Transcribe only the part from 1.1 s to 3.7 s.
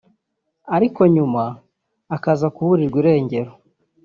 nyuma akaza kuburirwa irengero